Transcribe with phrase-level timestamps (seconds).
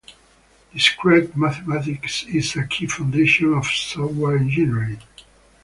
[0.73, 4.99] Discrete mathematics is a key foundation of software engineering.